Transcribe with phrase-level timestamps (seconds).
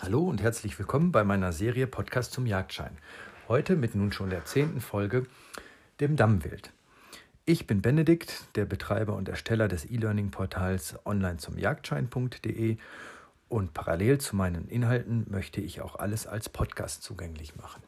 [0.00, 2.96] Hallo und herzlich willkommen bei meiner Serie Podcast zum Jagdschein.
[3.48, 5.26] Heute mit nun schon der zehnten Folge,
[5.98, 6.70] dem Dammwild.
[7.46, 12.76] Ich bin Benedikt, der Betreiber und Ersteller des E-Learning-Portals online zum Jagdschein.de
[13.48, 17.82] und parallel zu meinen Inhalten möchte ich auch alles als Podcast zugänglich machen.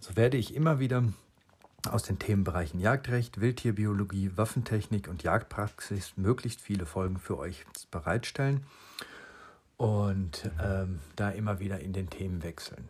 [0.00, 1.02] So werde ich immer wieder
[1.90, 8.66] aus den Themenbereichen Jagdrecht, Wildtierbiologie, Waffentechnik und Jagdpraxis möglichst viele Folgen für euch bereitstellen
[9.76, 12.88] und ähm, da immer wieder in den Themen wechseln.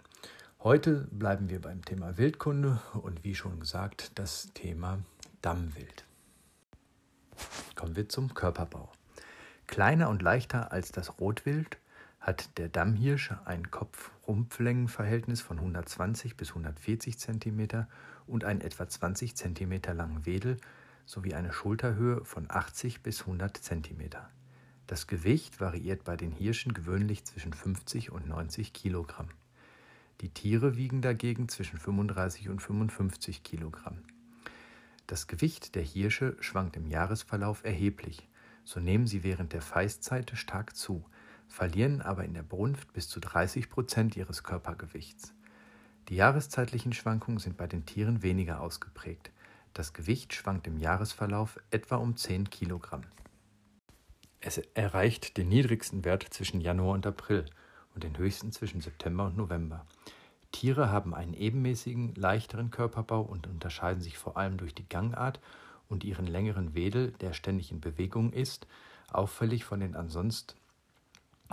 [0.61, 4.99] Heute bleiben wir beim Thema Wildkunde und wie schon gesagt das Thema
[5.43, 6.05] Dammwild.
[7.75, 8.91] Kommen wir zum Körperbau.
[9.67, 11.79] Kleiner und leichter als das Rotwild
[12.21, 17.87] hat der Dammhirsch ein Kopf-Rumpflängenverhältnis von 120 bis 140 cm
[18.27, 20.57] und einen etwa 20 cm langen Wedel
[21.05, 24.11] sowie eine Schulterhöhe von 80 bis 100 cm.
[24.87, 29.29] Das Gewicht variiert bei den Hirschen gewöhnlich zwischen 50 und 90 Kilogramm.
[30.21, 33.99] Die Tiere wiegen dagegen zwischen 35 und 55 Kilogramm.
[35.09, 38.29] Das Gewicht der Hirsche schwankt im Jahresverlauf erheblich.
[38.65, 41.05] So nehmen sie während der Feistzeit stark zu,
[41.49, 45.35] verlieren aber in der Brunft bis zu 30 Prozent ihres Körpergewichts.
[46.09, 49.33] Die jahreszeitlichen Schwankungen sind bei den Tieren weniger ausgeprägt.
[49.75, 53.03] Das Gewicht schwankt im Jahresverlauf etwa um 10 Kilogramm.
[54.41, 57.47] Es erreicht den niedrigsten Wert zwischen Januar und April
[57.95, 59.87] und den höchsten zwischen September und November.
[60.53, 65.41] Tiere haben einen ebenmäßigen, leichteren Körperbau und unterscheiden sich vor allem durch die Gangart
[65.89, 68.67] und ihren längeren Wedel, der ständig in Bewegung ist,
[69.11, 70.55] auffällig von den ansonsten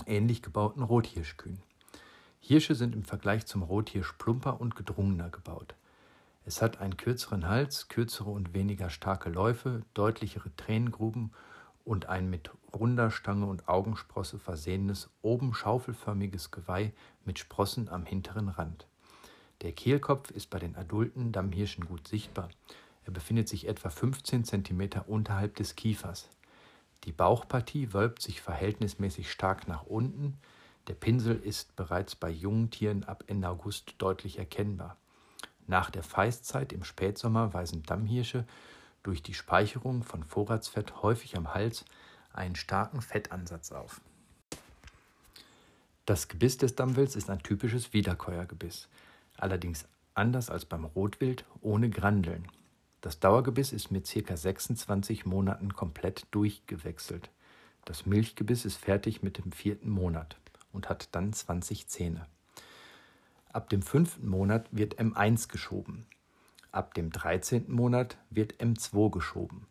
[0.06, 1.62] ähnlich gebauten Rothirschkühen.
[2.40, 5.76] Hirsche sind im Vergleich zum Rothirsch plumper und gedrungener gebaut.
[6.46, 11.32] Es hat einen kürzeren Hals, kürzere und weniger starke Läufe, deutlichere Tränengruben
[11.86, 16.94] und ein mit runder Stange und Augensprosse versehenes, oben schaufelförmiges Geweih
[17.26, 18.88] mit Sprossen am hinteren Rand.
[19.62, 22.50] Der Kehlkopf ist bei den adulten Dammhirschen gut sichtbar.
[23.06, 26.30] Er befindet sich etwa 15 cm unterhalb des Kiefers.
[27.04, 30.38] Die Bauchpartie wölbt sich verhältnismäßig stark nach unten.
[30.88, 34.98] Der Pinsel ist bereits bei jungen Tieren ab Ende August deutlich erkennbar.
[35.68, 38.46] Nach der Feistzeit im Spätsommer weisen Dammhirsche
[39.04, 41.86] durch die Speicherung von Vorratsfett häufig am Hals
[42.34, 44.02] einen starken Fettansatz auf.
[46.06, 48.90] Das Gebiss des Dammwilds ist ein typisches Wiederkäuergebiss,
[49.38, 52.48] allerdings anders als beim Rotwild ohne Grandeln.
[53.02, 54.36] Das Dauergebiss ist mit ca.
[54.36, 57.30] 26 Monaten komplett durchgewechselt.
[57.86, 60.38] Das Milchgebiss ist fertig mit dem vierten Monat
[60.72, 62.28] und hat dann 20 Zähne.
[63.52, 66.06] Ab dem fünften Monat wird M1 geschoben.
[66.74, 67.72] Ab dem 13.
[67.72, 69.68] Monat wird M2 geschoben.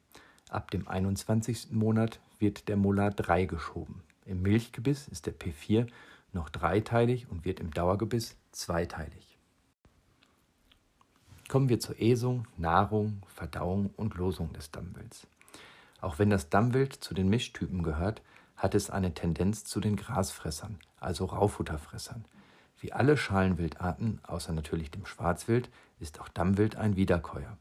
[0.48, 1.72] Ab dem 21.
[1.72, 4.04] Monat wird der Molar 3 geschoben.
[4.24, 5.88] Im Milchgebiss ist der P4
[6.32, 9.36] noch dreiteilig und wird im Dauergebiss zweiteilig.
[11.48, 15.26] Kommen wir zur Esung, Nahrung, Verdauung und Losung des Dammwilds.
[16.00, 18.22] Auch wenn das Dammwild zu den Mischtypen gehört,
[18.54, 22.24] hat es eine Tendenz zu den Grasfressern, also Raufutterfressern.
[22.82, 25.70] Wie alle Schalenwildarten, außer natürlich dem Schwarzwild,
[26.00, 27.56] ist auch Dammwild ein Wiederkäuer.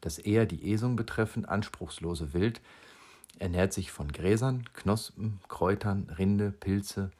[0.00, 2.60] Das eher die Esung betreffend anspruchslose Wild
[3.40, 7.10] ernährt sich von Gräsern, Knospen, Kräutern, Rinde, Pilze,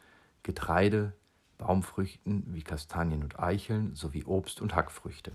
[0.44, 1.14] Getreide,
[1.58, 5.32] Baumfrüchten wie Kastanien und Eicheln sowie Obst und Hackfrüchte.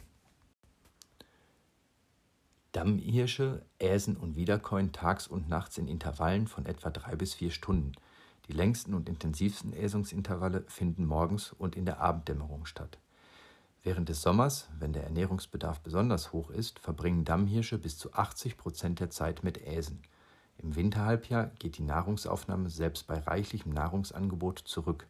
[2.71, 7.91] Dammhirsche äsen und wiederkäuen tags und nachts in Intervallen von etwa drei bis vier Stunden–
[8.47, 12.97] die längsten und intensivsten Äsungsintervalle finden morgens und in der Abenddämmerung statt.
[13.83, 18.99] Während des Sommers, wenn der Ernährungsbedarf besonders hoch ist, verbringen Dammhirsche bis zu 80 Prozent
[18.99, 20.01] der Zeit mit Äsen.
[20.57, 25.07] Im Winterhalbjahr geht die Nahrungsaufnahme selbst bei reichlichem Nahrungsangebot zurück.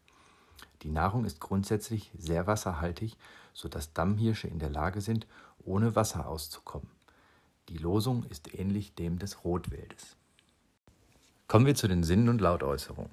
[0.84, 3.18] Die Nahrung ist grundsätzlich sehr wasserhaltig,
[3.54, 5.28] sodass Dammhirsche in der Lage sind,
[5.66, 6.90] ohne Wasser auszukommen.
[7.68, 10.16] Die Losung ist ähnlich dem des Rotwildes.
[11.52, 13.12] Kommen wir zu den Sinnen und Lautäußerungen.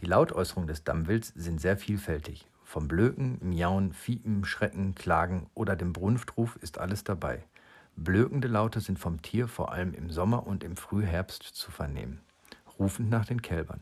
[0.00, 2.44] Die Lautäußerungen des Dammwilds sind sehr vielfältig.
[2.62, 7.46] Vom Blöken, Miauen, Fiepen, Schrecken, Klagen oder dem Brunftruf ist alles dabei.
[7.96, 12.20] Blökende Laute sind vom Tier vor allem im Sommer und im Frühherbst zu vernehmen,
[12.78, 13.80] rufend nach den Kälbern.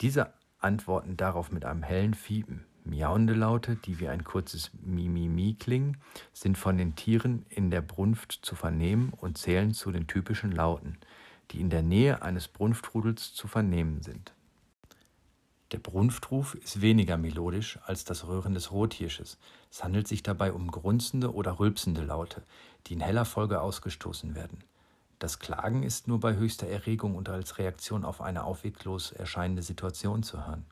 [0.00, 2.64] Diese antworten darauf mit einem hellen Fiepen.
[2.84, 5.96] Miauende Laute, die wie ein kurzes Mimimi klingen,
[6.32, 10.98] sind von den Tieren in der Brunft zu vernehmen und zählen zu den typischen Lauten
[11.50, 14.32] die in der Nähe eines Brunftrudels zu vernehmen sind.
[15.72, 19.38] Der Brunftruf ist weniger melodisch als das Röhren des Rothirsches.
[19.70, 22.44] Es handelt sich dabei um grunzende oder rülpsende Laute,
[22.86, 24.62] die in heller Folge ausgestoßen werden.
[25.18, 30.22] Das Klagen ist nur bei höchster Erregung und als Reaktion auf eine aufweglos erscheinende Situation
[30.22, 30.64] zu hören.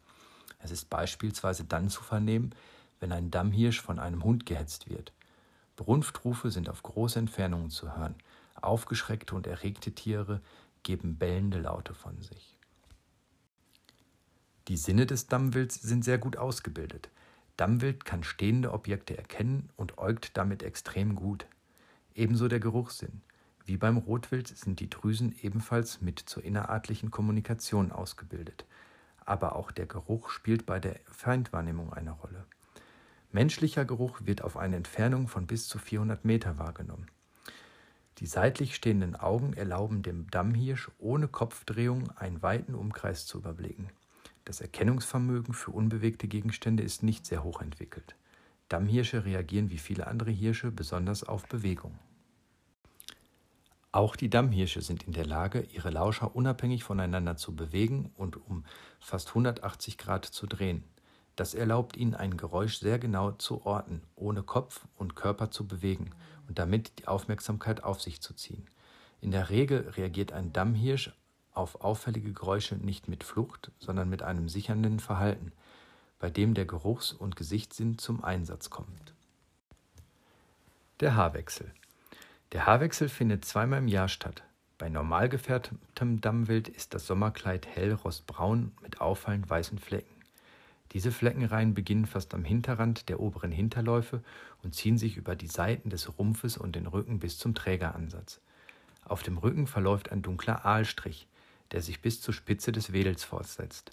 [0.58, 2.54] Es ist beispielsweise dann zu vernehmen,
[3.00, 5.12] wenn ein Dammhirsch von einem Hund gehetzt wird.
[5.76, 8.14] Brunftrufe sind auf große Entfernungen zu hören.
[8.60, 10.40] Aufgeschreckte und erregte Tiere
[10.82, 12.58] geben bellende Laute von sich.
[14.68, 17.10] Die Sinne des Dammwilds sind sehr gut ausgebildet.
[17.56, 21.46] Dammwild kann stehende Objekte erkennen und äugt damit extrem gut.
[22.14, 23.22] Ebenso der Geruchssinn.
[23.64, 28.64] Wie beim Rotwild sind die Drüsen ebenfalls mit zur innerartlichen Kommunikation ausgebildet.
[29.24, 32.46] Aber auch der Geruch spielt bei der Feindwahrnehmung eine Rolle.
[33.30, 37.06] Menschlicher Geruch wird auf eine Entfernung von bis zu 400 Meter wahrgenommen.
[38.22, 43.90] Die seitlich stehenden Augen erlauben dem Dammhirsch ohne Kopfdrehung einen weiten Umkreis zu überblicken.
[44.44, 48.14] Das Erkennungsvermögen für unbewegte Gegenstände ist nicht sehr hoch entwickelt.
[48.68, 51.98] Dammhirsche reagieren wie viele andere Hirsche besonders auf Bewegung.
[53.90, 58.64] Auch die Dammhirsche sind in der Lage, ihre Lauscher unabhängig voneinander zu bewegen und um
[59.00, 60.84] fast 180 Grad zu drehen.
[61.34, 66.10] Das erlaubt ihnen, ein Geräusch sehr genau zu orten, ohne Kopf und Körper zu bewegen
[66.48, 68.66] und damit die Aufmerksamkeit auf sich zu ziehen.
[69.20, 71.12] In der Regel reagiert ein Dammhirsch
[71.54, 75.52] auf auffällige Geräusche nicht mit Flucht, sondern mit einem sichernden Verhalten,
[76.18, 79.14] bei dem der Geruchs- und Gesichtssinn zum Einsatz kommt.
[81.00, 81.72] Der Haarwechsel.
[82.52, 84.42] Der Haarwechsel findet zweimal im Jahr statt.
[84.78, 90.11] Bei normal gefärbtem Dammwild ist das Sommerkleid hell rostbraun mit auffallend weißen Flecken.
[90.92, 94.22] Diese Fleckenreihen beginnen fast am Hinterrand der oberen Hinterläufe
[94.62, 98.40] und ziehen sich über die Seiten des Rumpfes und den Rücken bis zum Trägeransatz.
[99.04, 101.26] Auf dem Rücken verläuft ein dunkler Aalstrich,
[101.70, 103.92] der sich bis zur Spitze des Wedels fortsetzt.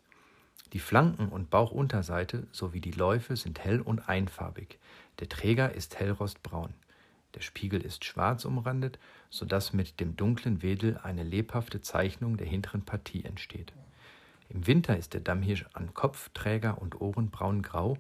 [0.73, 4.77] Die Flanken und Bauchunterseite sowie die Läufe sind hell und einfarbig.
[5.19, 6.73] Der Träger ist hellrostbraun.
[7.33, 8.99] Der Spiegel ist schwarz umrandet,
[9.29, 13.71] so dass mit dem dunklen Wedel eine lebhafte Zeichnung der hinteren Partie entsteht.
[14.49, 17.97] Im Winter ist der Dammhirsch an Kopf, Träger und Ohren braungrau,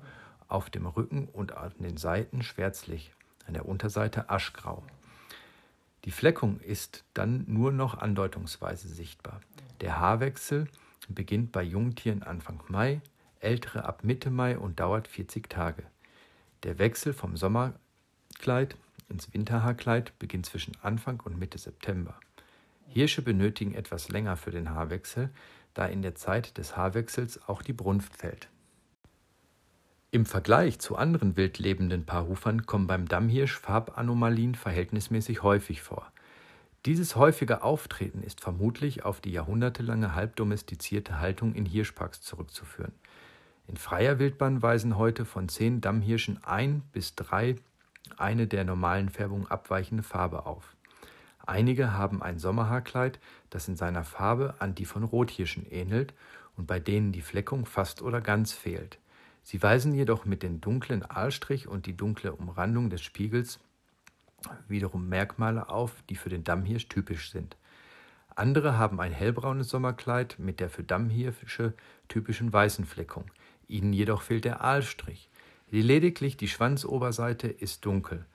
[0.47, 3.11] auf dem Rücken und an den Seiten schwärzlich,
[3.45, 4.83] an der Unterseite aschgrau.
[6.05, 9.41] Die Fleckung ist dann nur noch andeutungsweise sichtbar.
[9.81, 10.67] Der Haarwechsel
[11.07, 13.01] beginnt bei Jungtieren Anfang Mai,
[13.39, 15.83] ältere ab Mitte Mai und dauert 40 Tage.
[16.63, 18.75] Der Wechsel vom Sommerkleid
[19.07, 22.19] ins Winterhaarkleid beginnt zwischen Anfang und Mitte September.
[22.87, 25.29] Hirsche benötigen etwas länger für den Haarwechsel,
[25.79, 28.49] da in der Zeit des Haarwechsels auch die Brunft fällt.
[30.11, 36.11] Im Vergleich zu anderen wild lebenden Paarhufern kommen beim Dammhirsch Farbanomalien verhältnismäßig häufig vor.
[36.85, 42.93] Dieses häufige Auftreten ist vermutlich auf die jahrhundertelange halbdomestizierte Haltung in Hirschparks zurückzuführen.
[43.67, 47.55] In freier Wildbahn weisen heute von zehn Dammhirschen ein bis drei
[48.17, 50.75] eine der normalen Färbung abweichende Farbe auf.
[51.45, 53.19] Einige haben ein Sommerhaarkleid,
[53.49, 56.13] das in seiner Farbe an die von Rothirschen ähnelt
[56.57, 58.99] und bei denen die Fleckung fast oder ganz fehlt.
[59.43, 63.59] Sie weisen jedoch mit dem dunklen Aalstrich und die dunkle Umrandung des Spiegels
[64.67, 67.57] wiederum Merkmale auf, die für den Dammhirsch typisch sind.
[68.35, 71.73] Andere haben ein hellbraunes Sommerkleid mit der für Dammhirsche
[72.07, 73.25] typischen weißen Fleckung.
[73.67, 75.29] Ihnen jedoch fehlt der Aalstrich.
[75.69, 78.25] Lediglich die Schwanzoberseite ist dunkel.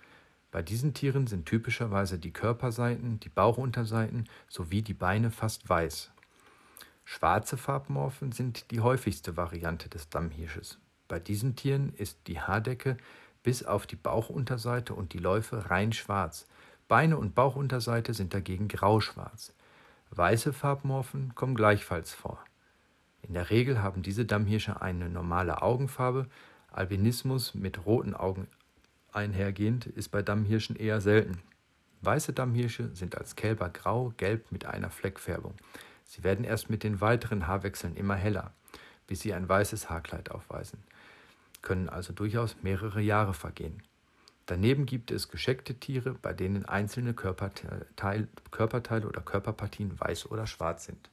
[0.55, 6.13] Bei diesen Tieren sind typischerweise die Körperseiten, die Bauchunterseiten sowie die Beine fast weiß.
[7.05, 10.79] Schwarze Farbmorphen sind die häufigste Variante des Dammhirsches.
[11.09, 12.99] Bei diesen Tieren ist die Haardecke
[13.43, 16.47] bis auf die Bauchunterseite und die Läufe rein schwarz.
[16.87, 19.55] Beine und Bauchunterseite sind dagegen grauschwarz.
[20.11, 22.39] Weiße Farbmorphen kommen gleichfalls vor.
[23.23, 26.29] In der Regel haben diese Dammhirsche eine normale Augenfarbe,
[26.71, 28.47] Albinismus mit roten Augen
[29.15, 31.43] einhergehend ist bei Dammhirschen eher selten.
[32.03, 35.55] Weiße Dammhirsche sind als Kälber grau, gelb mit einer Fleckfärbung.
[36.05, 38.53] Sie werden erst mit den weiteren Haarwechseln immer heller,
[39.07, 40.83] bis sie ein weißes Haarkleid aufweisen,
[41.63, 43.83] können also durchaus mehrere Jahre vergehen.
[44.47, 50.85] Daneben gibt es gescheckte Tiere, bei denen einzelne Körperteile, Körperteile oder Körperpartien weiß oder schwarz
[50.85, 51.09] sind.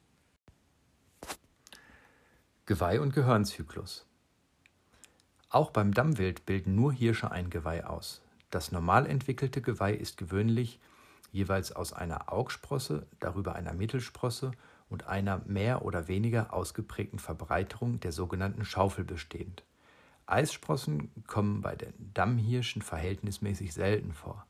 [2.65, 4.05] Geweih- und Gehirnzyklus.
[5.53, 8.22] Auch beim Dammwild bilden nur Hirsche ein Geweih aus.
[8.51, 10.79] Das normal entwickelte Geweih ist gewöhnlich
[11.34, 14.51] jeweils aus einer Augsprosse, darüber einer Mittelsprosse
[14.89, 19.63] und einer mehr oder weniger ausgeprägten Verbreiterung der sogenannten Schaufel bestehend.
[20.25, 24.46] Eissprossen kommen bei den Dammhirschen verhältnismäßig selten vor.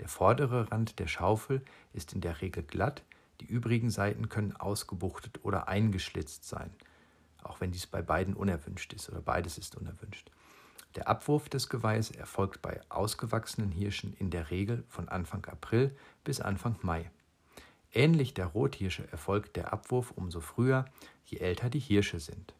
[0.00, 3.04] Der vordere Rand der Schaufel ist in der Regel glatt,
[3.40, 6.70] die übrigen Seiten können ausgebuchtet oder eingeschlitzt sein,
[7.44, 10.28] auch wenn dies bei beiden unerwünscht ist oder beides ist unerwünscht.
[10.96, 16.40] Der Abwurf des Geweihs erfolgt bei ausgewachsenen Hirschen in der Regel von Anfang April bis
[16.40, 17.10] Anfang Mai.
[17.92, 20.84] Ähnlich der Rothirsche erfolgt der Abwurf umso früher,
[21.24, 22.54] je älter die Hirsche sind.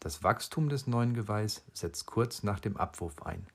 [0.00, 3.46] Das Wachstum des neuen Geweihs setzt kurz nach dem Abwurf ein.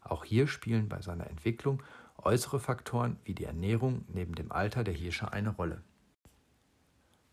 [0.00, 1.82] Auch hier spielen bei seiner Entwicklung
[2.16, 5.82] äußere Faktoren wie die Ernährung neben dem Alter der Hirsche eine Rolle.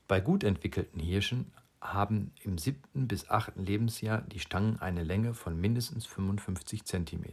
[0.07, 1.51] Bei gut entwickelten Hirschen
[1.93, 7.25] haben im siebten bis achten Lebensjahr die Stangen eine Länge von mindestens 55 cm.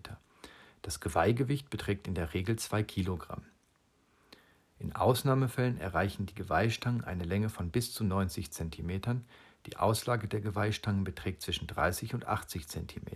[0.82, 3.42] Das Geweihgewicht beträgt in der Regel 2 Kilogramm.
[4.78, 9.22] In Ausnahmefällen erreichen die Geweihstangen eine Länge von bis zu 90 cm.
[9.66, 13.06] Die Auslage der Geweihstangen beträgt zwischen 30 und 80 cm.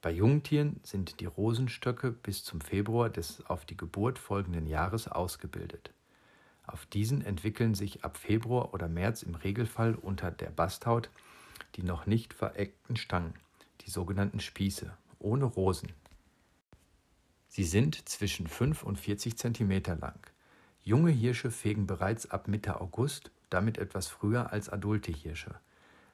[0.00, 5.92] Bei Jungtieren sind die Rosenstöcke bis zum Februar des auf die Geburt folgenden Jahres ausgebildet.
[6.68, 11.10] Auf diesen entwickeln sich ab Februar oder März im Regelfall unter der Basthaut
[11.76, 13.34] die noch nicht vereckten Stangen,
[13.82, 15.92] die sogenannten Spieße, ohne Rosen.
[17.48, 20.18] Sie sind zwischen 5 und 40 cm lang.
[20.82, 25.54] Junge Hirsche fegen bereits ab Mitte August, damit etwas früher als adulte Hirsche.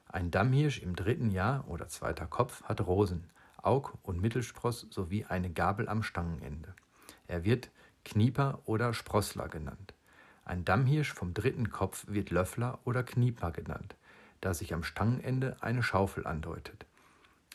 [0.07, 5.49] Ein Dammhirsch im dritten Jahr oder zweiter Kopf hat Rosen, Aug- und Mittelspross sowie eine
[5.49, 6.75] Gabel am Stangenende.
[7.27, 7.71] Er wird
[8.03, 9.94] Knieper oder Sprossler genannt.
[10.45, 13.95] Ein Dammhirsch vom dritten Kopf wird Löffler oder Knieper genannt,
[14.41, 16.85] da sich am Stangenende eine Schaufel andeutet.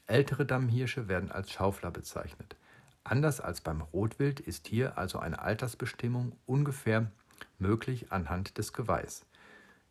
[0.09, 2.57] Ältere Dammhirsche werden als Schaufler bezeichnet.
[3.05, 7.13] Anders als beim Rotwild ist hier also eine Altersbestimmung ungefähr
[7.59, 9.25] möglich anhand des Geweihs.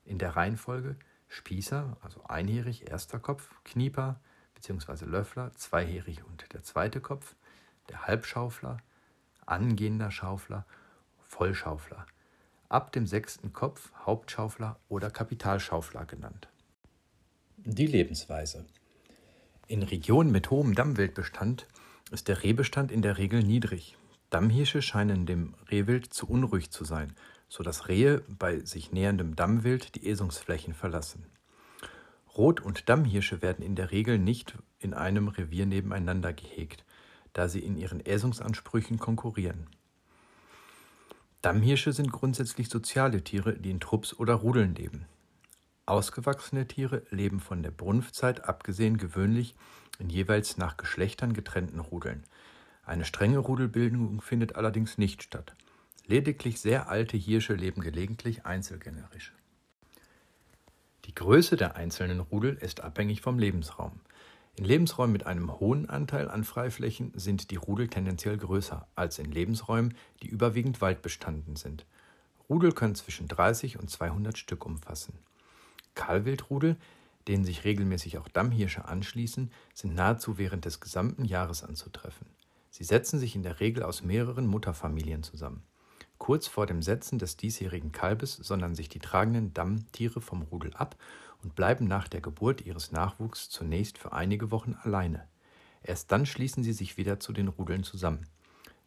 [0.04, 0.98] In der Reihenfolge
[1.30, 4.20] Spießer, also einjährig, erster Kopf, Knieper
[4.56, 5.06] bzw.
[5.06, 7.36] Löffler, zweijährig und der zweite Kopf,
[7.88, 8.78] der Halbschaufler,
[9.46, 10.66] angehender Schaufler,
[11.28, 12.06] Vollschaufler.
[12.70, 16.50] Ab dem sechsten Kopf Hauptschaufler oder Kapitalschaufler genannt.
[17.58, 18.64] Die Lebensweise.
[19.66, 21.66] In Regionen mit hohem Dammwildbestand
[22.12, 23.98] ist der Rehbestand in der Regel niedrig.
[24.30, 27.16] Dammhirsche scheinen dem Rehwild zu unruhig zu sein,
[27.48, 31.26] so dass Rehe bei sich näherndem Dammwild die Esungsflächen verlassen.
[32.38, 36.86] Rot- und Dammhirsche werden in der Regel nicht in einem Revier nebeneinander gehegt,
[37.34, 39.66] da sie in ihren Äsungsansprüchen konkurrieren.
[41.42, 45.06] Dammhirsche sind grundsätzlich soziale Tiere, die in Trupps oder Rudeln leben.
[45.86, 49.56] Ausgewachsene Tiere leben von der Brunftzeit abgesehen gewöhnlich
[50.00, 52.26] in jeweils nach Geschlechtern getrennten Rudeln.
[52.86, 55.56] Eine strenge Rudelbildung findet allerdings nicht statt.
[56.06, 59.34] Lediglich sehr alte Hirsche leben gelegentlich einzelgängerisch.
[61.06, 64.02] Die Größe der einzelnen Rudel ist abhängig vom Lebensraum.
[64.60, 69.32] In Lebensräumen mit einem hohen Anteil an Freiflächen sind die Rudel tendenziell größer als in
[69.32, 71.86] Lebensräumen, die überwiegend waldbestanden sind.
[72.50, 75.14] Rudel können zwischen 30 und 200 Stück umfassen.
[75.96, 76.76] Kahlwildrudel
[77.30, 82.28] denen sich regelmäßig auch Dammhirsche anschließen, sind nahezu während des gesamten Jahres anzutreffen.
[82.70, 85.64] Sie setzen sich in der Regel aus mehreren Mutterfamilien zusammen.
[86.18, 90.98] Kurz vor dem Setzen des diesjährigen Kalbes sondern sich die tragenden Dammtiere vom Rudel ab
[91.44, 95.28] und bleiben nach der Geburt ihres Nachwuchs zunächst für einige Wochen alleine.
[95.84, 98.26] Erst dann schließen sie sich wieder zu den Rudeln zusammen.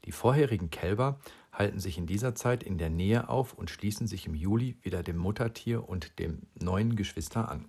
[0.04, 1.18] Die vorherigen Kälber
[1.52, 5.02] halten sich in dieser Zeit in der Nähe auf und schließen sich im Juli wieder
[5.02, 7.66] dem Muttertier und dem neuen Geschwister an.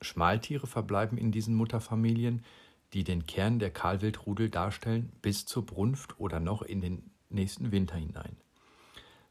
[0.00, 2.44] Schmaltiere verbleiben in diesen Mutterfamilien,
[2.92, 7.96] die den Kern der Kahlwildrudel darstellen, bis zur Brunft oder noch in den nächsten Winter
[7.96, 8.36] hinein.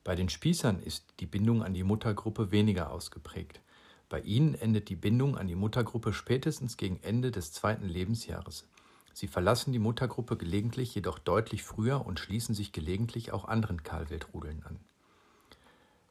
[0.03, 3.61] Bei den Spießern ist die Bindung an die Muttergruppe weniger ausgeprägt.
[4.09, 8.67] Bei ihnen endet die Bindung an die Muttergruppe spätestens gegen Ende des zweiten Lebensjahres.
[9.13, 14.63] Sie verlassen die Muttergruppe gelegentlich jedoch deutlich früher und schließen sich gelegentlich auch anderen Kahlwildrudeln
[14.63, 14.79] an.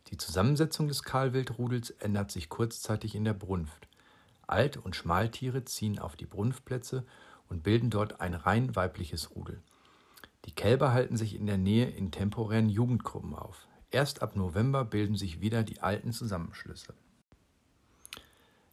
[0.09, 3.89] Die Zusammensetzung des Kahlwildrudels ändert sich kurzzeitig in der Brunft.
[4.47, 7.05] Alt- und Schmaltiere ziehen auf die Brunftplätze
[7.49, 9.61] und bilden dort ein rein weibliches Rudel.
[10.47, 13.67] Die Kälber halten sich in der Nähe in temporären Jugendgruppen auf.
[13.91, 16.95] Erst ab November bilden sich wieder die alten Zusammenschlüsse.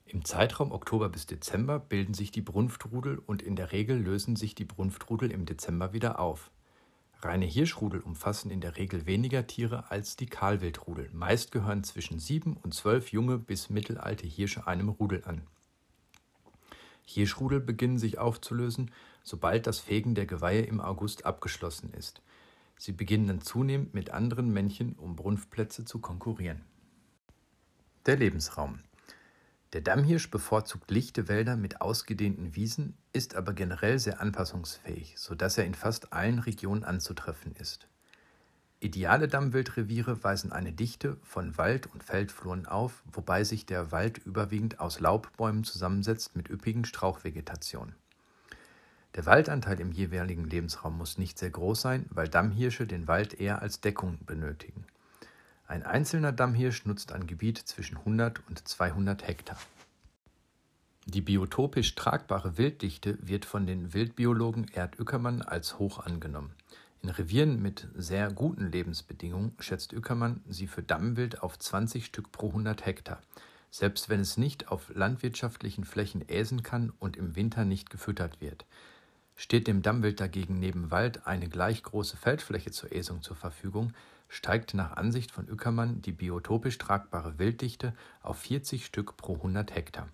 [0.06, 4.56] Im Zeitraum Oktober bis Dezember bilden sich die Brunftrudel und in der Regel lösen sich
[4.56, 6.52] die Brunftrudel im Dezember wieder auf.
[7.22, 11.10] Reine Hirschrudel umfassen in der Regel weniger Tiere als die Kahlwildrudel.
[11.14, 15.42] Meist gehören zwischen sieben und zwölf junge bis mittelalte Hirsche einem Rudel an.
[17.06, 18.92] Hirschrudel beginnen sich aufzulösen,
[19.24, 22.22] sobald das Fegen der Geweihe im August abgeschlossen ist.
[22.78, 26.62] Sie beginnen dann zunehmend mit anderen Männchen um Brunftplätze zu konkurrieren.
[28.06, 28.80] Der Lebensraum.
[29.74, 35.66] Der Dammhirsch bevorzugt lichte Wälder mit ausgedehnten Wiesen, ist aber generell sehr anpassungsfähig, sodass er
[35.66, 37.88] in fast allen Regionen anzutreffen ist.
[38.80, 44.80] Ideale Dammwildreviere weisen eine Dichte von Wald- und Feldfluren auf, wobei sich der Wald überwiegend
[44.80, 47.96] aus Laubbäumen zusammensetzt mit üppigen Strauchvegetation.
[49.18, 53.64] Der Waldanteil im jeweiligen Lebensraum muss nicht sehr groß sein, weil Dammhirsche den Wald eher
[53.64, 54.86] als Deckung benötigen.
[55.66, 59.58] Ein einzelner Dammhirsch nutzt ein Gebiet zwischen 100 und 200 Hektar.
[61.08, 66.54] Die biotopisch tragbare Wilddichte wird von den Wildbiologen Erd Ueckermann als hoch angenommen.
[67.02, 72.50] In Revieren mit sehr guten Lebensbedingungen schätzt Ueckermann sie für Dammwild auf 20 Stück pro
[72.50, 73.20] 100 Hektar,
[73.72, 78.68] selbst wenn es nicht auf landwirtschaftlichen Flächen äsen kann und im Winter nicht gefüttert wird.
[79.40, 83.94] Steht dem Dammwild dagegen neben Wald eine gleich große Feldfläche zur Äsung zur Verfügung,
[84.28, 90.10] steigt nach Ansicht von Ueckermann die biotopisch tragbare Wilddichte auf 40 Stück pro 100 Hektar.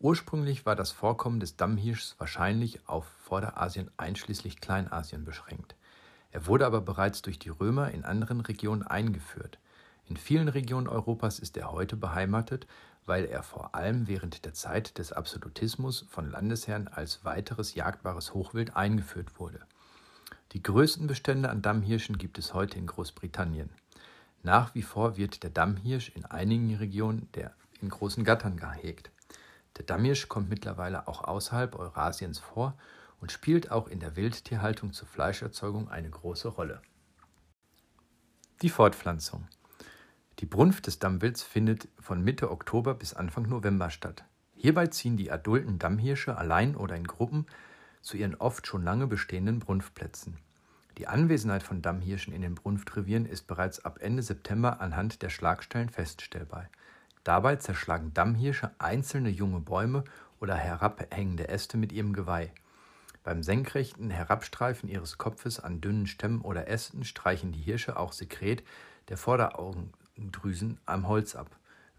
[0.00, 5.76] Ursprünglich war das Vorkommen des Dammhirschs wahrscheinlich auf Vorderasien einschließlich Kleinasien beschränkt.
[6.32, 9.60] Er wurde aber bereits durch die Römer in anderen Regionen eingeführt.
[10.04, 12.66] In vielen Regionen Europas ist er heute beheimatet,
[13.06, 18.76] weil er vor allem während der Zeit des Absolutismus von Landesherren als weiteres jagdbares Hochwild
[18.76, 19.60] eingeführt wurde.
[20.52, 23.70] Die größten Bestände an Dammhirschen gibt es heute in Großbritannien.
[24.42, 29.10] Nach wie vor wird der Dammhirsch in einigen Regionen der in großen Gattern gehegt.
[29.76, 32.76] Der Dammhirsch kommt mittlerweile auch außerhalb Eurasiens vor
[33.20, 36.80] und spielt auch in der Wildtierhaltung zur Fleischerzeugung eine große Rolle.
[38.62, 39.46] Die Fortpflanzung.
[40.40, 44.24] Die Brunft des Dammwilds findet von Mitte Oktober bis Anfang November statt.
[44.54, 47.46] Hierbei ziehen die adulten Dammhirsche allein oder in Gruppen
[48.02, 50.36] zu ihren oft schon lange bestehenden Brunftplätzen.
[50.98, 55.88] Die Anwesenheit von Dammhirschen in den Brunftrevieren ist bereits ab Ende September anhand der Schlagstellen
[55.88, 56.68] feststellbar.
[57.24, 60.04] Dabei zerschlagen Dammhirsche einzelne junge Bäume
[60.38, 62.52] oder herabhängende Äste mit ihrem Geweih.
[63.24, 68.62] Beim senkrechten Herabstreifen ihres Kopfes an dünnen Stämmen oder Ästen streichen die Hirsche auch Sekret
[69.08, 69.16] der
[70.16, 71.50] Vorderaugendrüsen am Holz ab.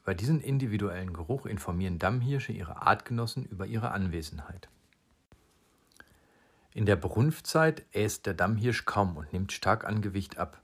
[0.03, 4.69] Über diesen individuellen Geruch informieren Dammhirsche ihre Artgenossen über ihre Anwesenheit.
[6.73, 10.61] In der Brunftzeit äst der Dammhirsch kaum und nimmt stark an Gewicht ab.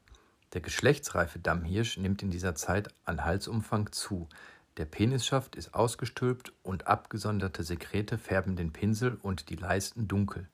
[0.53, 4.29] Der geschlechtsreife Dammhirsch nimmt in dieser Zeit an Halsumfang zu.
[4.77, 10.47] Der Penisschaft ist ausgestülpt und abgesonderte Sekrete färben den Pinsel und die Leisten dunkel.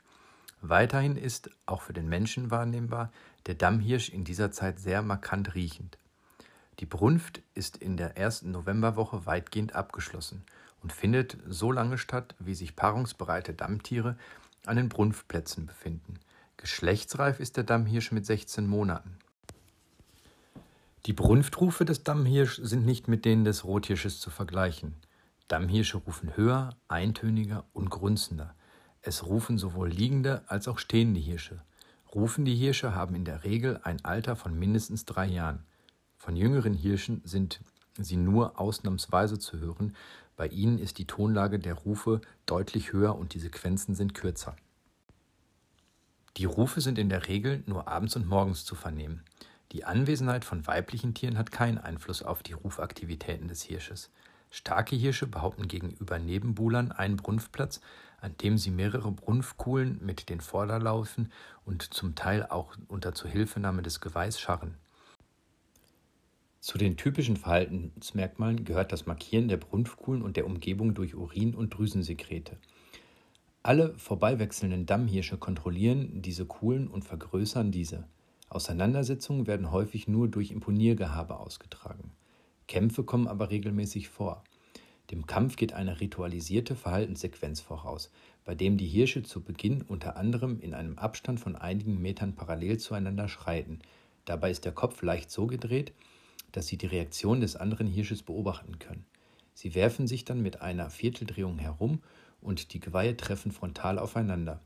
[0.61, 3.11] Weiterhin ist, auch für den Menschen wahrnehmbar,
[3.45, 5.97] der Dammhirsch in dieser Zeit sehr markant riechend.
[6.79, 10.43] Die Brunft ist in der ersten Novemberwoche weitgehend abgeschlossen
[10.81, 14.17] und findet so lange statt, wie sich paarungsbereite Dammtiere
[14.65, 16.19] an den Brunftplätzen befinden.
[16.55, 19.17] Geschlechtsreif ist der Dammhirsch mit 16 Monaten.
[21.05, 24.95] Die Brunftrufe des Dammhirsch sind nicht mit denen des Rothirsches zu vergleichen.
[25.49, 28.55] Dammhirsche rufen höher, eintöniger und grunzender.
[29.01, 31.61] Es rufen sowohl liegende als auch stehende Hirsche.
[32.13, 35.65] Rufende Hirsche haben in der Regel ein Alter von mindestens drei Jahren.
[36.19, 37.61] Von jüngeren Hirschen sind
[37.97, 39.95] sie nur ausnahmsweise zu hören.
[40.35, 44.55] Bei ihnen ist die Tonlage der Rufe deutlich höher und die Sequenzen sind kürzer.
[46.35, 49.23] Die Rufe sind in der Regel nur abends und morgens zu vernehmen.
[49.71, 54.09] Die Anwesenheit von weiblichen Tieren hat keinen Einfluss auf die Rufaktivitäten des Hirsches.
[54.51, 57.79] Starke Hirsche behaupten gegenüber Nebenbuhlern einen Brunftplatz,
[58.19, 61.31] an dem sie mehrere Brunftkuhlen mit den Vorderlaufen
[61.65, 64.75] und zum Teil auch unter Zuhilfenahme des Geweihs scharren.
[66.59, 71.69] Zu den typischen Verhaltensmerkmalen gehört das Markieren der Brunftkuhlen und der Umgebung durch Urin- und
[71.69, 72.57] Drüsensekrete.
[73.63, 78.07] Alle vorbeiwechselnden Dammhirsche kontrollieren diese Kuhlen und vergrößern diese.
[78.49, 82.11] Auseinandersetzungen werden häufig nur durch Imponiergehabe ausgetragen.
[82.67, 84.43] Kämpfe kommen aber regelmäßig vor.
[85.11, 88.11] Dem Kampf geht eine ritualisierte Verhaltenssequenz voraus,
[88.45, 92.79] bei dem die Hirsche zu Beginn unter anderem in einem Abstand von einigen Metern parallel
[92.79, 93.79] zueinander schreiten.
[94.25, 95.93] Dabei ist der Kopf leicht so gedreht,
[96.51, 99.05] dass sie die Reaktion des anderen Hirsches beobachten können.
[99.53, 102.01] Sie werfen sich dann mit einer Vierteldrehung herum
[102.41, 104.61] und die Geweihe treffen frontal aufeinander.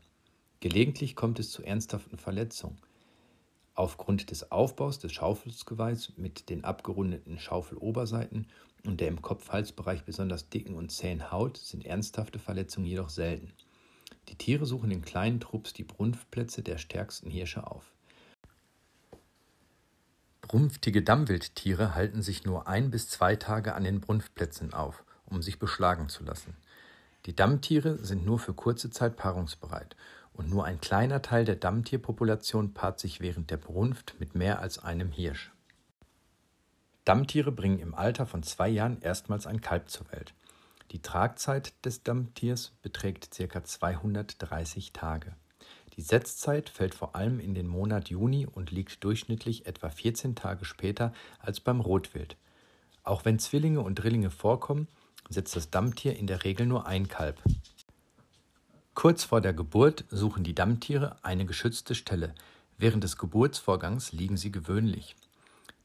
[0.60, 2.78] Gelegentlich kommt es zu ernsthaften Verletzungen.
[3.74, 8.46] Aufgrund des Aufbaus des Schaufelsgeweihs mit den abgerundeten Schaufeloberseiten
[8.86, 13.52] und der im Kopf-Halsbereich besonders dicken und zähen Haut sind ernsthafte Verletzungen jedoch selten.
[14.28, 17.93] Die Tiere suchen in kleinen Trupps die Brunftplätze der stärksten Hirsche auf.
[20.54, 25.58] Brunftige Dammwildtiere halten sich nur ein bis zwei Tage an den Brunftplätzen auf, um sich
[25.58, 26.56] beschlagen zu lassen.
[27.26, 29.96] Die Dammtiere sind nur für kurze Zeit paarungsbereit
[30.32, 34.78] und nur ein kleiner Teil der Dammtierpopulation paart sich während der Brunft mit mehr als
[34.78, 35.50] einem Hirsch.
[37.04, 40.34] Dammtiere bringen im Alter von zwei Jahren erstmals ein Kalb zur Welt.
[40.92, 43.64] Die Tragzeit des Dammtiers beträgt ca.
[43.64, 45.34] 230 Tage.
[45.96, 50.64] Die Setzzeit fällt vor allem in den Monat Juni und liegt durchschnittlich etwa 14 Tage
[50.64, 52.36] später als beim Rotwild.
[53.04, 54.88] Auch wenn Zwillinge und Drillinge vorkommen,
[55.28, 57.40] setzt das Dammtier in der Regel nur ein Kalb.
[58.94, 62.34] Kurz vor der Geburt suchen die Dammtiere eine geschützte Stelle.
[62.78, 65.16] Während des Geburtsvorgangs liegen sie gewöhnlich.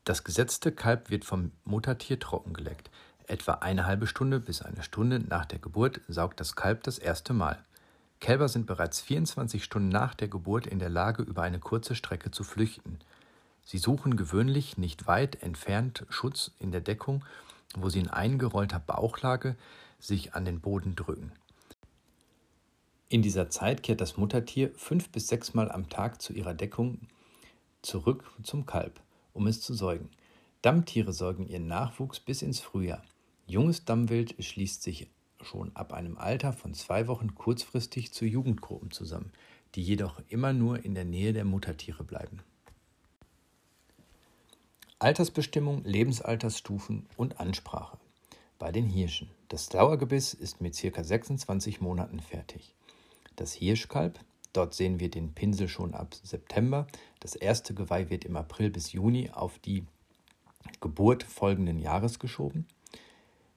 [0.05, 2.89] Das gesetzte Kalb wird vom Muttertier trockengeleckt.
[3.27, 7.33] Etwa eine halbe Stunde bis eine Stunde nach der Geburt saugt das Kalb das erste
[7.33, 7.63] Mal.
[8.19, 12.31] Kälber sind bereits 24 Stunden nach der Geburt in der Lage, über eine kurze Strecke
[12.31, 12.99] zu flüchten.
[13.63, 17.23] Sie suchen gewöhnlich nicht weit entfernt Schutz in der Deckung,
[17.75, 19.55] wo sie in eingerollter Bauchlage
[19.99, 21.31] sich an den Boden drücken.
[23.09, 27.07] In dieser Zeit kehrt das Muttertier fünf bis sechsmal am Tag zu ihrer Deckung
[27.81, 28.99] zurück zum Kalb,
[29.33, 30.09] um es zu säugen.
[30.61, 33.03] Dammtiere säugen ihren Nachwuchs bis ins Frühjahr.
[33.47, 35.07] Junges Dammwild schließt sich
[35.41, 39.31] schon ab einem Alter von zwei Wochen kurzfristig zu Jugendgruppen zusammen,
[39.75, 42.41] die jedoch immer nur in der Nähe der Muttertiere bleiben.
[44.99, 47.97] Altersbestimmung, Lebensaltersstufen und Ansprache.
[48.57, 49.29] Bei den Hirschen.
[49.47, 51.03] Das Dauergebiss ist mit ca.
[51.03, 52.75] 26 Monaten fertig.
[53.37, 54.19] Das Hirschkalb,
[54.51, 56.85] dort sehen wir den Pinsel schon ab September.
[57.21, 59.85] Das erste Geweih wird im April bis Juni auf die
[60.81, 62.67] Geburt folgenden Jahres geschoben.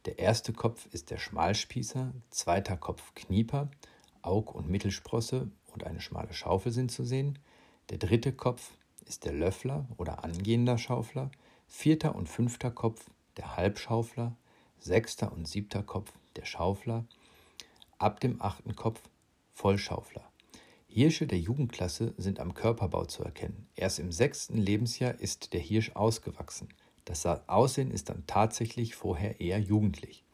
[0.04, 3.70] Der erste Kopf ist der Schmalspießer, zweiter Kopf Knieper,
[4.20, 7.38] Aug- und Mittelsprosse und eine schmale Schaufel sind zu sehen.
[7.90, 8.72] Der dritte Kopf
[9.06, 11.30] ist der Löffler oder angehender Schaufler,
[11.68, 14.36] vierter und fünfter Kopf der Halbschaufler,
[14.80, 17.04] sechster und siebter Kopf der Schaufler,
[17.98, 19.00] ab dem achten Kopf
[19.52, 20.28] Vollschaufler.
[20.88, 23.68] Hirsche der Jugendklasse sind am Körperbau zu erkennen.
[23.76, 26.68] Erst im sechsten Lebensjahr ist der Hirsch ausgewachsen.
[27.04, 30.24] Das Aussehen ist dann tatsächlich vorher eher jugendlich.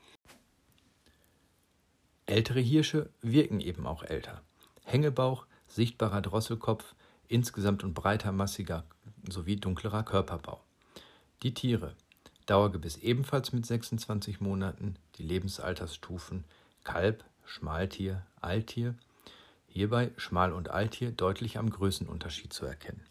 [2.27, 4.43] Ältere Hirsche wirken eben auch älter.
[4.85, 6.95] Hängebauch, sichtbarer Drosselkopf,
[7.27, 8.85] insgesamt und breiter, massiger
[9.29, 10.63] sowie dunklerer Körperbau.
[11.43, 11.95] Die Tiere.
[12.47, 16.45] Dauergebiss ebenfalls mit 26 Monaten, die Lebensaltersstufen
[16.85, 18.95] Kalb, Schmaltier, Alttier.
[19.67, 23.05] Hierbei Schmal- und Alttier deutlich am Größenunterschied zu erkennen.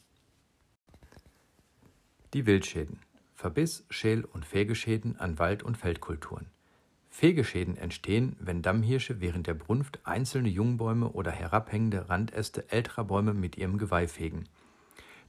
[2.34, 3.00] Die Wildschäden.
[3.38, 6.48] Verbiss, Schäl- und Fegeschäden an Wald- und Feldkulturen.
[7.12, 13.56] Fegeschäden entstehen, wenn Dammhirsche während der Brunft einzelne Jungbäume oder herabhängende Randäste älterer Bäume mit
[13.56, 14.46] ihrem Geweih fegen.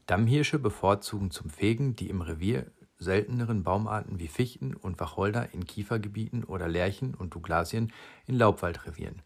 [0.06, 2.64] Dammhirsche bevorzugen zum Fegen die im Revier
[2.96, 7.92] selteneren Baumarten wie Fichten und Wacholder in Kiefergebieten oder Lärchen und Douglasien
[8.26, 9.20] in Laubwaldrevieren.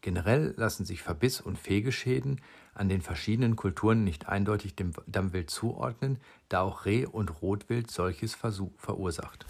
[0.00, 2.40] Generell lassen sich Verbiss- und Fegeschäden
[2.74, 8.34] an den verschiedenen Kulturen nicht eindeutig dem Dammwild zuordnen, da auch Reh- und Rotwild solches
[8.34, 9.46] verursacht.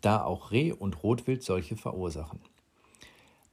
[0.00, 2.40] da auch Reh- und Rotwild solche verursachen.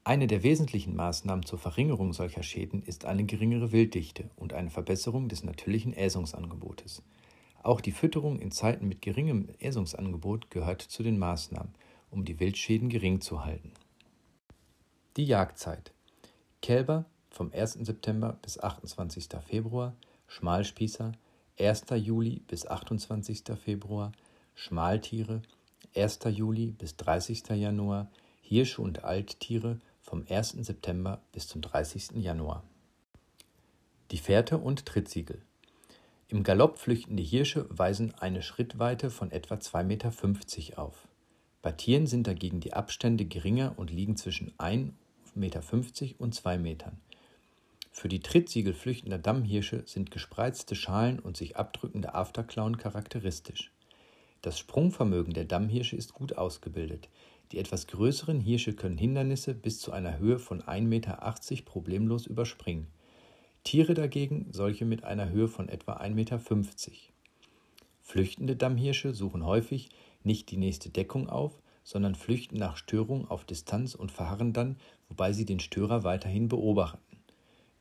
[0.04, 5.30] Eine der wesentlichen Maßnahmen zur Verringerung solcher Schäden ist eine geringere Wilddichte und eine Verbesserung
[5.30, 7.02] des natürlichen Äsungsangebotes.
[7.64, 11.74] Auch die Fütterung in Zeiten mit geringem Äsungsangebot gehört zu den Maßnahmen,
[12.16, 13.74] um die Wildschäden gering zu halten.
[15.18, 15.92] Die Jagdzeit.
[16.62, 17.74] Kälber vom 1.
[17.82, 19.28] September bis 28.
[19.46, 19.94] Februar,
[20.28, 21.12] Schmalspießer
[21.60, 21.86] 1.
[21.96, 23.44] Juli bis 28.
[23.62, 24.14] Februar,
[24.56, 25.42] Schmaltiere
[25.96, 26.20] 1.
[26.32, 27.50] Juli bis 30.
[27.50, 28.10] Januar,
[28.42, 30.52] Hirsche und Alttiere vom 1.
[30.62, 32.12] September bis zum 30.
[32.16, 32.64] Januar.
[34.12, 35.42] Die Fährte und Trittsiegel.
[36.28, 41.08] Im Galopp flüchtende Hirsche weisen eine Schrittweite von etwa 2,50 Meter auf.
[41.66, 44.92] Bei Tieren sind dagegen die Abstände geringer und liegen zwischen 1,50
[45.34, 45.64] Meter
[46.20, 47.00] und 2 Metern.
[47.92, 53.72] Für die Trittsiegel flüchtender Dammhirsche sind gespreizte Schalen und sich abdrückende Afterklauen charakteristisch.
[54.44, 57.10] Das Sprungvermögen der Dammhirsche ist gut ausgebildet.
[57.52, 62.86] Die etwas größeren Hirsche können Hindernisse bis zu einer Höhe von 1,80 Meter problemlos überspringen.
[63.64, 66.40] Tiere dagegen solche mit einer Höhe von etwa 1,50 Meter.
[68.08, 69.90] Flüchtende Dammhirsche suchen häufig
[70.24, 74.78] nicht die nächste Deckung auf, sondern flüchten nach Störung auf Distanz und verharren dann,
[75.10, 77.02] wobei sie den Störer weiterhin beobachten.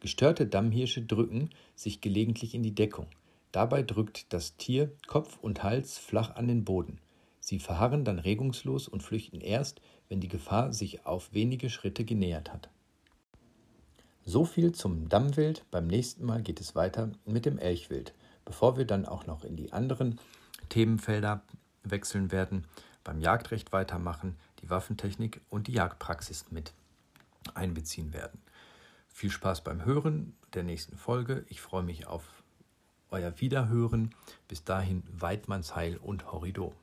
[0.01, 3.07] Gestörte Dammhirsche drücken sich gelegentlich in die Deckung.
[3.53, 7.01] Dabei drückt das Tier Kopf und Hals flach an den Boden.
[7.41, 12.51] Sie verharren dann regungslos und flüchten erst, wenn die Gefahr sich auf wenige Schritte genähert
[12.51, 12.71] hat.
[14.25, 15.67] So viel zum Dammwild.
[15.71, 19.57] Beim nächsten Mal geht es weiter mit dem Elchwild, bevor wir dann auch noch in
[19.57, 20.21] die anderen
[20.69, 21.43] Themenfelder
[21.83, 22.67] wechseln werden,
[23.03, 26.73] beim Jagdrecht weitermachen, die Waffentechnik und die Jagdpraxis mit
[27.55, 28.41] einbeziehen werden.
[29.09, 31.45] Viel Spaß beim Hören der nächsten Folge.
[31.49, 32.43] Ich freue mich auf
[33.11, 34.15] euer Wiederhören.
[34.49, 36.75] Bis dahin Weidmannsheil und Horrido.